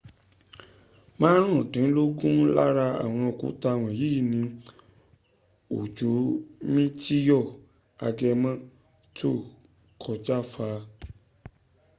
maarundinlogun 1.19 2.37
lára 2.55 2.87
awon 3.03 3.23
òkúta 3.31 3.69
wọ̀nyí 3.81 4.09
ni 4.31 4.41
òjò 5.79 6.09
mitiyo 6.73 7.39
agëmọ 8.07 8.51
tó 9.17 9.29
kọjá 10.01 10.37
fà 10.51 10.67